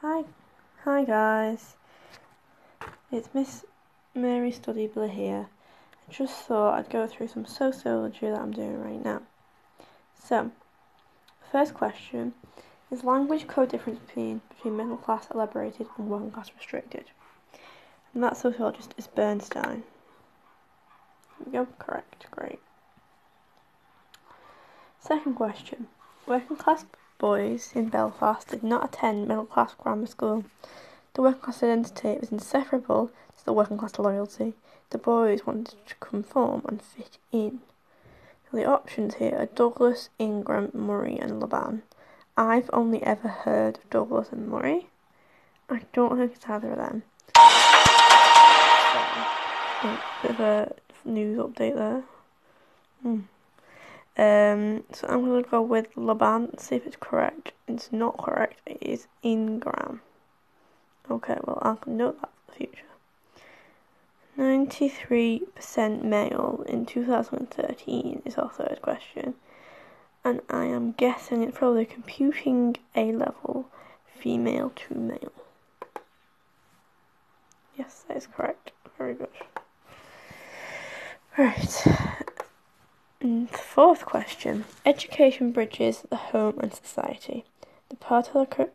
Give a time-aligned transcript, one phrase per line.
[0.00, 0.22] Hi,
[0.84, 1.74] hi guys.
[3.10, 3.64] It's Miss
[4.14, 5.48] Mary Studybler here.
[6.08, 9.22] I just thought I'd go through some sociology that I'm doing right now.
[10.22, 10.52] So,
[11.50, 12.34] first question
[12.92, 17.06] is language code difference between between middle class elaborated and working class restricted?
[18.14, 19.82] And that sociologist is Bernstein.
[21.40, 22.60] There we go, correct, great.
[25.00, 25.88] Second question.
[26.24, 26.84] Working class
[27.18, 30.44] boys in Belfast did not attend middle class grammar school.
[31.14, 34.54] The working class identity was inseparable to the working class loyalty.
[34.90, 37.60] The boys wanted to conform and fit in.
[38.52, 41.82] The options here are Douglas, Ingram, Murray, and Laban.
[42.36, 44.86] I've only ever heard of Douglas and Murray.
[45.68, 47.02] I don't think it's either of them.
[49.82, 50.72] So, bit of a
[51.04, 52.04] news update there.
[53.02, 53.20] Hmm.
[54.18, 57.52] Um, so I'm going to go with Laban, see if it's correct.
[57.68, 60.00] It's not correct, it is Ingram.
[61.08, 62.82] Okay, well, I can note that for the future.
[64.36, 69.34] 93% male in 2013 is our third question.
[70.24, 73.68] And I am guessing it's probably computing A level,
[74.16, 75.32] female to male.
[77.76, 78.72] Yes, that is correct.
[78.98, 79.28] Very good.
[81.36, 81.84] Right.
[83.28, 87.44] The fourth question Education bridges the home and society.
[87.90, 88.70] The part the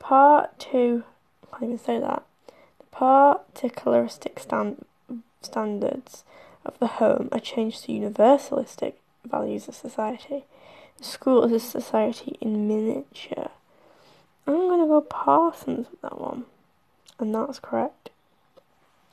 [0.00, 1.04] part two,
[1.44, 2.24] I can't even say that.
[2.80, 4.84] The particularistic stand,
[5.42, 6.24] standards
[6.64, 10.42] of the home are changed to universalistic values of society.
[10.98, 13.50] The school is a society in miniature.
[14.44, 16.46] I'm going to go Parsons with that one.
[17.20, 18.10] And that's correct.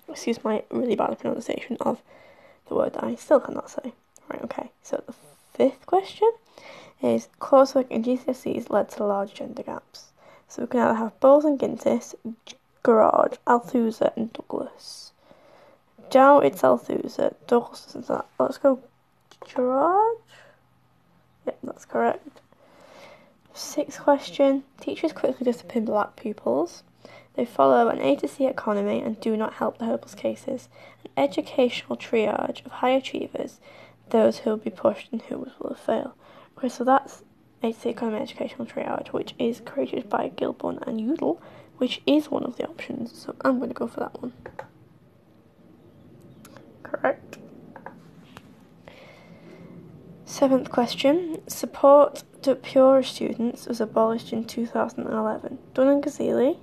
[0.09, 2.01] Excuse my really bad pronunciation of
[2.67, 3.93] the word that I still cannot say.
[4.30, 4.72] Right, okay.
[4.83, 5.14] So the
[5.53, 6.31] fifth question
[7.02, 10.11] is coursework in GCSEs led to large gender gaps.
[10.47, 12.16] So we can either have Bowles and Gintis,
[12.84, 15.11] Gorard, Althusser, and Douglas.
[16.09, 17.36] Dow, it's Althusser.
[17.47, 18.25] Douglas is that.
[18.39, 18.79] Let's go
[19.53, 20.18] Gorard.
[21.46, 22.41] Yep, that's correct.
[23.53, 24.63] Sixth question.
[24.80, 26.84] Teachers quickly discipline black pupils.
[27.35, 30.69] They follow an A to C economy and do not help the hopeless cases.
[31.03, 33.59] An educational triage of high achievers,
[34.09, 36.16] those who will be pushed and who will fail.
[36.57, 37.23] Okay, so that's
[37.63, 41.40] A economy educational triage, which is created by Gillborn and Youdell,
[41.78, 43.18] which is one of the options.
[43.19, 44.34] So I'm going to go for that one.
[46.84, 47.38] Correct.
[50.25, 51.41] Seventh question.
[51.47, 55.57] Support to pure students was abolished in 2011.
[55.74, 56.57] Dunn and Gazili,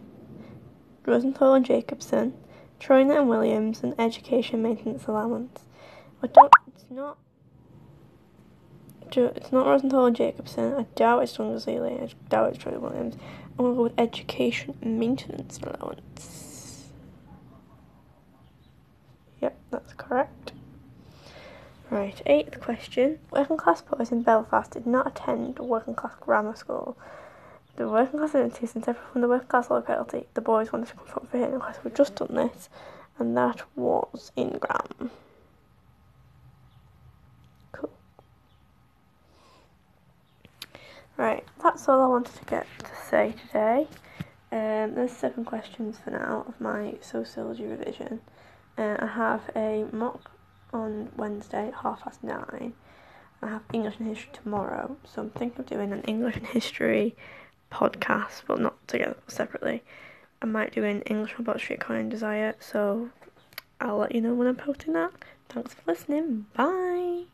[1.04, 2.34] Rosenthal and Jacobson,
[2.78, 5.64] Troyna and Williams, and Education Maintenance Allowance.
[6.22, 6.52] I don't.
[6.68, 7.18] It's not.
[9.12, 10.74] It's not Rosenthal and Jacobson.
[10.74, 12.02] I doubt it's John Gazili.
[12.02, 13.16] I doubt it's Troy Williams.
[13.58, 16.88] I'm gonna go with Education Maintenance Allowance.
[19.40, 20.52] Yep, that's correct.
[21.90, 23.20] Right, eighth question.
[23.30, 26.96] Working class boys in Belfast did not attend working class grammar school.
[27.76, 30.26] The working class identity is separate from the working class locality.
[30.34, 31.60] The boys wanted to confront for him.
[31.60, 32.68] So we've just done this,
[33.18, 34.88] and that was Ingram.
[34.98, 35.10] Cool.
[41.16, 43.86] Right, that's all I wanted to get to say today.
[44.50, 48.20] Um, there's seven questions for now of my sociology revision.
[48.76, 50.32] Uh, I have a mock
[50.72, 52.74] on Wednesday at half past nine.
[53.42, 57.14] I have English and history tomorrow, so I'm thinking of doing an English and history
[57.70, 59.82] podcast, but not together, separately.
[60.42, 63.10] I might do an English about streetcar and desire, so
[63.80, 65.12] I'll let you know when I'm posting that.
[65.48, 66.46] Thanks for listening.
[66.54, 67.24] Bye.